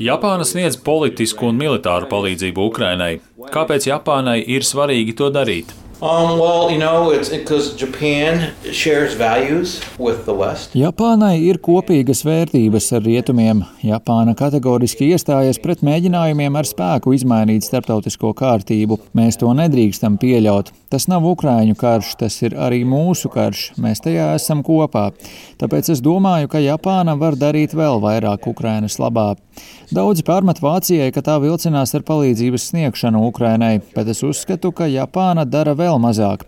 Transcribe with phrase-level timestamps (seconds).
[0.00, 3.12] Japāna sniedz politisku un militāru palīdzību Ukrainai.
[3.50, 5.74] Kāpēc Japānai ir svarīgi to darīt?
[6.02, 10.72] Um, well, you know, it's because Japan shares values with the West.
[10.72, 13.60] Japānai ir kopīgas vērtības ar rietumiem.
[13.84, 18.96] Japāna kategoriski iestājas pret mēģinājumiem ar spēku izmainīt starptautisko kārtību.
[19.12, 20.72] Mēs to nedrīkstam pieļaut.
[20.90, 23.66] Tas nav Ukrāņu karš, tas ir arī mūsu karš.
[23.76, 25.10] Mēs tajā esam kopā.
[25.60, 29.34] Tāpēc es domāju, ka Japāna var darīt vēl vairāk Ukrainas labā.
[29.90, 35.42] Daudzi pārmet Vācijai, ka tā vilcinās ar palīdzības sniegšanu Ukrainai, bet es uzskatu, ka Japāna
[35.42, 36.44] dara vēl mazāk.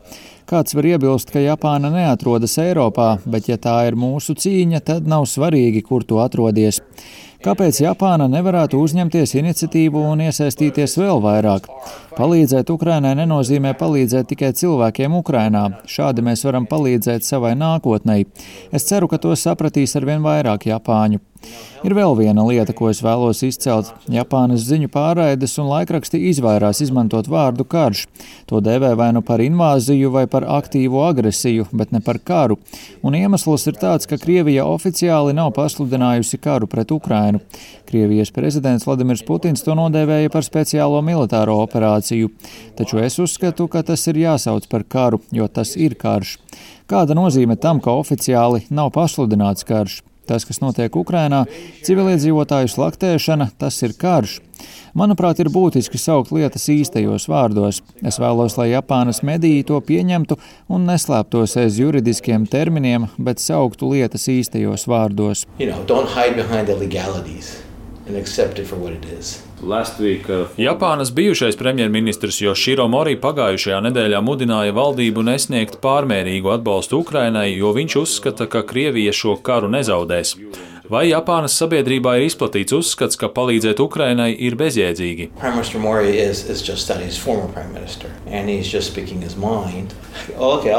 [0.50, 5.28] Kāds var iebilst, ka Japāna neatrodas Eiropā, bet ja tā ir mūsu cīņa, tad nav
[5.30, 6.82] svarīgi, kur tu atrodies.
[7.42, 11.66] Kāpēc Japāna nevarētu uzņemties iniciatīvu un iesaistīties vēl vairāk?
[12.14, 15.64] Palīdzēt Ukrainai nenozīmē palīdzēt tikai cilvēkiem Ukrainā.
[15.90, 18.28] Šādi mēs varam palīdzēt savai nākotnei.
[18.70, 21.18] Es ceru, ka to sapratīs arvien vairāk Japāņu.
[21.82, 23.90] Ir vēl viena lieta, ko es vēlos izcelt.
[24.12, 28.04] Japānas ziņu pārraides un laikraksti izvairās izmantot vārdu karš.
[28.46, 32.56] To dēvē vai nu par invāziju vai par aktīvu agresiju, bet ne par karu.
[33.04, 37.42] Un iemesls ir tāds, ka Krievija oficiāli nav pasludinājusi karu pret Ukrainu.
[37.88, 42.30] Krievijas prezidents Vladimirs Putins to nodēvēja par speciālo militāro operāciju.
[42.78, 46.38] Taču es uzskatu, ka tas ir jāsauc par karu, jo tas ir karš.
[46.88, 50.00] Kāda nozīme tam, ka oficiāli nav pasludināts karš?
[50.28, 51.42] Tas, kas notiek Ukrainā,
[51.82, 54.38] civiliedzīvotāju slaktēšana, tas ir karš.
[54.98, 57.80] Manuprāt, ir būtiski saukt lietas īstajos vārdos.
[58.02, 60.38] Es vēlos, lai Japānas mediji to pieņemtu
[60.72, 65.46] un neslēptos aiz juridiskiem terminiem, bet sauktu lietas īstajos vārdos.
[65.58, 65.82] You know,
[70.28, 77.70] Uh, Japānas bijušais premjerministrs Joshiro Mori pagājušajā nedēļā mudināja valdību nesniegt pārmērīgu atbalstu Ukrainai, jo
[77.76, 80.34] viņš uzskata, ka Krievija šo karu nezaudēs.
[80.92, 85.30] Vai Japānas sabiedrībā ir izplatīts uzskats, ka palīdzēt Ukrainai ir bezjēdzīgi?
[86.12, 86.60] Is, is
[90.36, 90.74] okay,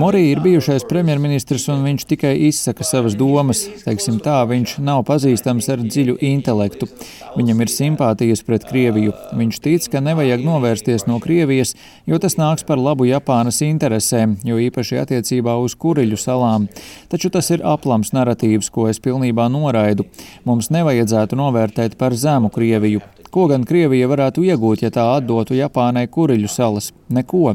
[0.00, 3.66] Mori ir bijušais premjerministrs un viņš tikai izsaka savas domas.
[3.84, 6.88] Teiksim tā, viņš nav pazīstams ar dziļu intelektu.
[7.36, 9.12] Viņam ir simpātijas pret Krieviju.
[9.36, 11.74] Viņš tic, ka nevajag novērsties no Krievijas,
[12.08, 16.70] jo tas nāks par labu Japānas interesēm, jo īpaši attiecībā uz Kuriļu salām.
[17.12, 20.06] Taču tas ir aplams narratīvs, ko es pilnībā noraidu.
[20.48, 23.02] Mums nevajadzētu novērtēt par zemu Krieviju.
[23.30, 26.90] Ko gan Krievija varētu iegūt, ja tā atdotu Japānai Kuriļu salas?
[27.14, 27.54] Neko.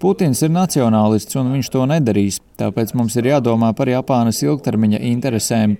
[0.00, 5.78] Putins ir nacionālists un viņš to nedarīs, tāpēc mums ir jādomā par Japānas ilgtermiņa interesēm.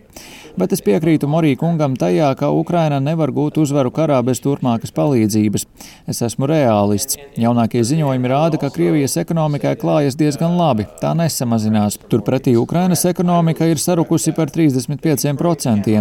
[0.59, 5.67] Bet es piekrītu Morī kungam tajā, ka Ukraina nevar gūt uzvaru karā bez turpmākas palīdzības.
[6.11, 7.17] Es esmu realists.
[7.39, 12.01] Jaunākie ziņojumi rāda, ka Krievijas ekonomikai klājas diezgan labi, tā nesamazinās.
[12.11, 16.01] Turpretī Ukrainas ekonomika ir sarukusi par 35%.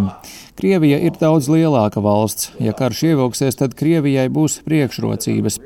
[0.60, 2.50] Krievija ir daudz lielāka valsts.
[2.60, 5.60] Ja karš ievilksies, tad Krievijai būs priekšrocības.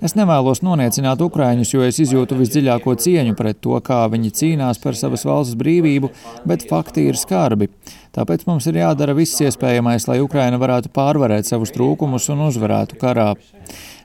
[0.00, 4.98] Es nevēlos noniecināt Ukraiņus, jo es izjūtu visdziļāko cieņu pret to, kā viņi cīnās par
[4.98, 6.10] savas valsts brīvību,
[6.48, 7.70] bet fakti ir skarbi.
[8.16, 13.34] Tāpēc mums ir jādara viss iespējamais, lai Ukraina varētu pārvarēt savus trūkumus un uzvarētu karā.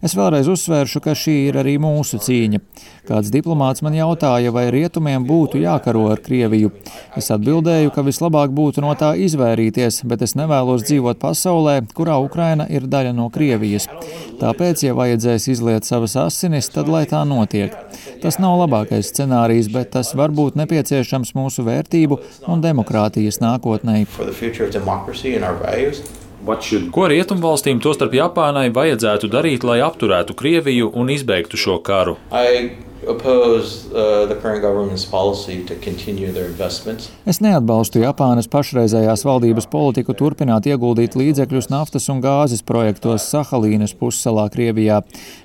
[0.03, 2.59] Es vēlreiz uzsvēršu, ka šī ir arī mūsu cīņa.
[3.07, 6.73] Kāds diplomāts man jautāja, vai rietumiem būtu jākaro ar Krieviju.
[7.19, 12.67] Es atbildēju, ka vislabāk būtu no tā izvairīties, bet es nevēlos dzīvot pasaulē, kurā Ukraina
[12.67, 13.87] ir daļa no Krievijas.
[14.43, 17.71] Tāpēc, ja vajadzēs izliet savas asinis, tad lai tā notiek.
[18.23, 22.19] Tas nav labākais scenārijs, bet tas var būt nepieciešams mūsu vērtību
[22.51, 23.92] un demokrātijas nākotnē.
[26.91, 32.17] Ko rietumvalstīm, tostarp Japānai, vajadzētu darīt, lai apturētu Krieviju un izbeigtu šo karu?
[32.35, 37.09] I oppose uh, the current government's policy to continue their investments.
[37.25, 44.47] Es neatbalstu Japānas pašreizējās valdības politiku turpināt ieguldīt līdzekļus naftas un gāzes projektos Sahalīnas pussalā
[44.53, 45.01] Krievijā.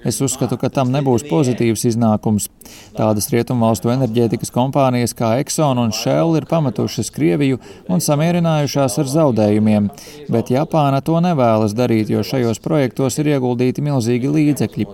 [0.07, 2.49] Es uzskatu, ka tam nebūs pozitīvs iznākums.
[2.97, 9.91] Tādas rietumvalstu enerģētikas kompānijas kā Exxon un Shell ir pametušas Krieviju un samierinājušās ar zaudējumiem,
[10.33, 14.89] bet Japāna to nevēlas darīt, jo šajos projektos ir ieguldīti milzīgi līdzekļi.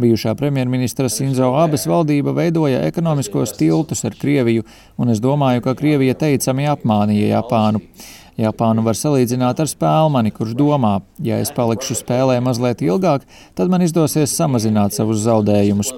[0.00, 4.64] Bijušā premjerministra Sinzo Abes valdība valdība veidoja ekonomiskos tiltus ar Krieviju,
[4.98, 7.82] un es domāju, ka Krievija teicami apmānīja Japānu.
[8.40, 13.26] Japānu var salīdzināt ar spēlmani, kurš domā, ja es palikšu spēlē mazliet ilgāk,
[13.58, 15.90] tad man izdosies samazināt savus zaudējumus.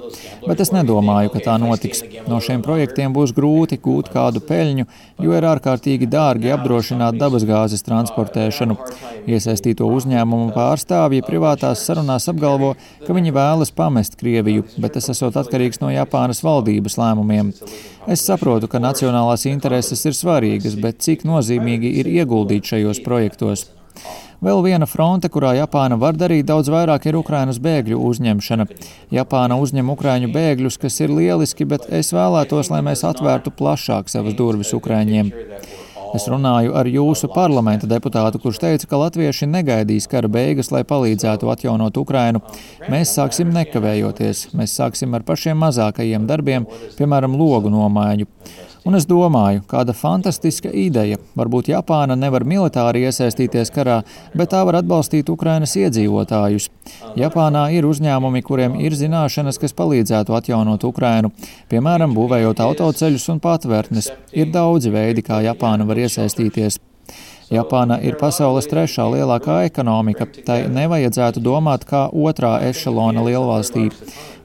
[0.43, 2.03] Bet es nedomāju, ka tā notiks.
[2.27, 4.89] No šiem projektiem būs grūti gūt kādu peļņu,
[5.23, 8.77] jo ir ārkārtīgi dārgi apdrošināt dabasgāzes transportēšanu.
[9.31, 12.75] Iesaistīto uzņēmumu pārstāvji privātās sarunās apgalvo,
[13.07, 17.55] ka viņi vēlas pamest Krieviju, bet tas esot atkarīgs no Japānas valdības lēmumiem.
[18.11, 23.69] Es saprotu, ka nacionālās intereses ir svarīgas, bet cik nozīmīgi ir iegūt ieguldīt šajos projektos.
[24.45, 28.67] Vēl viena fronte, kurā Japāna var darīt daudz vairāk, ir Ukrainas bēgļu uzņemšana.
[29.15, 34.37] Japāna uzņem ukraiņu bēgļus, kas ir lieliski, bet es vēlētos, lai mēs atvērtu plašāk savas
[34.37, 35.33] durvis ukraiņiem.
[36.15, 41.49] Es runāju ar jūsu parlamenta deputātu, kurš teica, ka latvieši negaidīs kara beigas, lai palīdzētu
[41.51, 42.43] atjaunot Ukrainu.
[42.93, 44.45] Mēs sāksim nekavējoties.
[44.55, 46.69] Mēs sāksim ar pašiem mazākajiem darbiem,
[47.01, 48.29] piemēram, logu nomaiņu.
[48.85, 51.17] Un es domāju, kāda fantastiska ideja.
[51.41, 54.03] Varbūt Japāna nevar militāri iesaistīties karā,
[54.37, 56.69] bet tā var atbalstīt Ukrainas iedzīvotājus.
[57.17, 61.33] Japānā ir uzņēmumi, kuriem ir zināšanas, kas palīdzētu atjaunot Ukrainu,
[61.73, 64.11] piemēram, būvējot autoceļus un patvērtnes.
[64.37, 66.77] Ir daudzi veidi, kā Japāna var iesaistīties.
[67.53, 70.27] Japāna ir pasaules trešā lielākā ekonomika.
[70.47, 73.91] Tai nevajadzētu domāt kā otrā ešalona lielvalstī.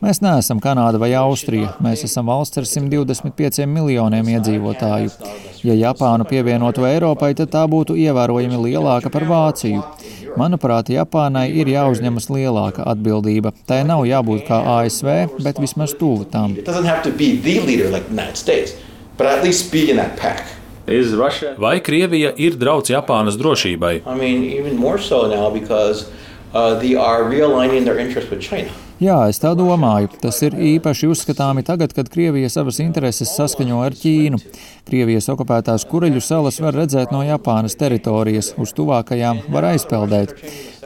[0.03, 1.73] Mēs neesam Kanāda vai Austrija.
[1.83, 5.11] Mēs esam valsts ar 125 miljoniem iedzīvotāju.
[5.67, 9.83] Ja Japānu pievienotu Eiropai, tad tā būtu ievērojami lielāka par Vāciju.
[10.39, 13.51] Manuprāt, Japānai ir jāuzņemas lielāka atbildība.
[13.67, 16.55] Tai nav jābūt kā ASV, bet vismaz tuvu tam.
[21.57, 24.01] Vai Krievija ir draudz Japānas drošībai?
[24.05, 24.43] I mean,
[24.97, 26.09] so because,
[26.53, 26.79] uh,
[28.99, 30.09] Jā, es tā domāju.
[30.19, 34.41] Tas ir īpaši uzskatāmi tagad, kad Krievija savas intereses saskaņo ar Ķīnu.
[34.89, 40.35] Krievijas okupētās kureļu salas var redzēt no Japānas teritorijas, uz tuvākajām var aizpeldēt.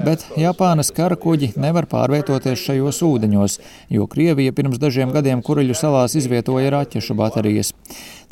[0.05, 3.59] Bet Japānas kara kuģi nevar pārvietoties šajos ūdeņos,
[3.93, 7.73] jo Krievija pirms dažiem gadiem kureļu salās izvietoja raķešu baterijas.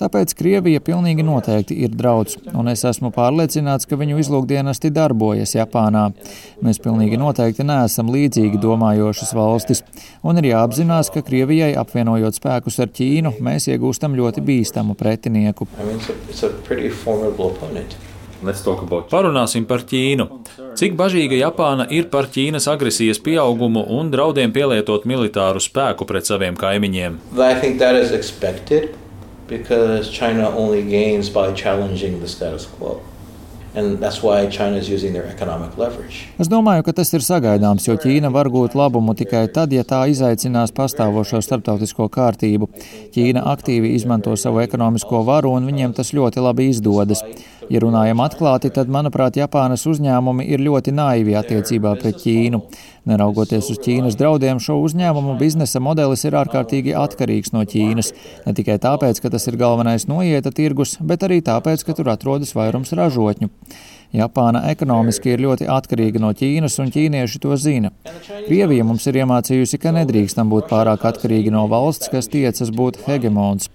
[0.02, 6.08] Tāpēc Krievija pilnīgi noteikti ir draudz, un es esmu pārliecināts, ka viņu izlūkdienesti darbojas Japānā.
[6.66, 9.71] Mēs pilnīgi noteikti neesam līdzīgi domājošas valstis,
[10.28, 15.68] un ir jāapzinās, ka Krievijai apvienojot spēkus ar Ķīnu, mēs iegūstam ļoti bīstamu pretinieku.
[19.12, 20.26] Parunāsim par Ķīnu.
[20.80, 26.58] Cik bažīga Japāna ir par Ķīnas agresijas pieaugumu un draudiem pielietot militāru spēku pret saviem
[26.58, 27.20] kaimiņiem?
[29.52, 33.02] Because China only gains by challenging the status quo.
[36.42, 40.02] Es domāju, ka tas ir sagaidāms, jo Ķīna var gūt labumu tikai tad, ja tā
[40.12, 42.68] izaicinās pastāvošo starptautisko kārtību.
[43.16, 47.24] Ķīna aktīvi izmanto savu ekonomisko varu, un viņiem tas ļoti labi izdodas.
[47.72, 52.60] Ja runājam atklāti, tad, manuprāt, Japānas uzņēmumi ir ļoti naivi attiecībā pret Ķīnu.
[53.08, 58.12] Neraugoties uz Ķīnas draudiem, šo uzņēmumu biznesa modelis ir ārkārtīgi atkarīgs no Ķīnas.
[58.44, 62.52] Ne tikai tāpēc, ka tas ir galvenais noieta tirgus, bet arī tāpēc, ka tur atrodas
[62.60, 63.48] vairums ražotņu.
[64.20, 67.94] Japāna ekonomiski ir ļoti atkarīga no Ķīnas, un ķīnieši to zina.
[68.50, 73.72] Krievija mums ir iemācījusi, ka nedrīkstam būt pārāk atkarīgi no valsts, kas tiecas būt hegemons.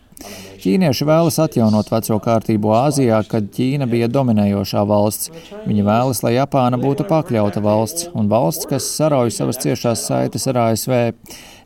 [0.66, 5.30] Ķīnieši vēlas atjaunot veco kārtību Āzijā, kad Ķīna bija dominējošā valsts.
[5.66, 10.58] Viņi vēlas, lai Japāna būtu pakļauta valsts un valsts, kas sarauj savas ciešās saites ar
[10.64, 10.96] ASV.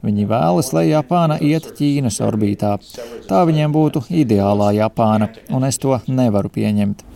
[0.04, 2.74] Viņi vēlas, lai Japāna iet Ķīnas orbītā.
[3.28, 7.06] Tā viņiem būtu ideālā Japāna, un es to nevaru pieņemt.